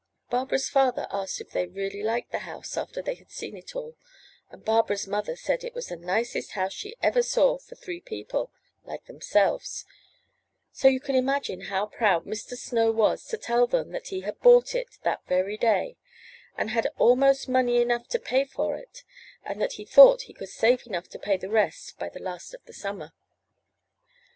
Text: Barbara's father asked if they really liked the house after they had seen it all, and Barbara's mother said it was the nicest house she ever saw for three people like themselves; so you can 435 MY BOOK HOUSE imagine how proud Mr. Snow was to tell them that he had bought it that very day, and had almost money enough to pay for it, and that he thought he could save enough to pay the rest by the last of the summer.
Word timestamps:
Barbara's 0.31 0.67
father 0.67 1.05
asked 1.11 1.39
if 1.41 1.51
they 1.51 1.67
really 1.67 2.01
liked 2.01 2.31
the 2.31 2.39
house 2.39 2.75
after 2.75 3.03
they 3.03 3.13
had 3.13 3.29
seen 3.29 3.55
it 3.55 3.75
all, 3.75 3.97
and 4.49 4.65
Barbara's 4.65 5.05
mother 5.05 5.35
said 5.35 5.63
it 5.63 5.75
was 5.75 5.89
the 5.89 5.95
nicest 5.95 6.53
house 6.53 6.73
she 6.73 6.95
ever 7.03 7.21
saw 7.21 7.59
for 7.59 7.75
three 7.75 8.01
people 8.01 8.51
like 8.83 9.05
themselves; 9.05 9.85
so 10.71 10.87
you 10.87 10.99
can 10.99 11.13
435 11.13 11.23
MY 11.23 11.23
BOOK 11.23 11.43
HOUSE 11.43 11.53
imagine 11.53 11.69
how 11.69 11.85
proud 12.19 12.25
Mr. 12.25 12.57
Snow 12.57 12.91
was 12.91 13.25
to 13.27 13.37
tell 13.37 13.67
them 13.67 13.91
that 13.91 14.07
he 14.07 14.21
had 14.21 14.39
bought 14.41 14.73
it 14.73 14.97
that 15.03 15.23
very 15.27 15.55
day, 15.55 15.97
and 16.57 16.71
had 16.71 16.87
almost 16.97 17.47
money 17.47 17.79
enough 17.79 18.07
to 18.07 18.17
pay 18.17 18.43
for 18.43 18.75
it, 18.77 19.03
and 19.45 19.61
that 19.61 19.73
he 19.73 19.85
thought 19.85 20.23
he 20.23 20.33
could 20.33 20.49
save 20.49 20.83
enough 20.87 21.09
to 21.09 21.19
pay 21.19 21.37
the 21.37 21.47
rest 21.47 21.99
by 21.99 22.09
the 22.09 22.17
last 22.23 22.55
of 22.55 22.65
the 22.65 22.73
summer. 22.73 23.13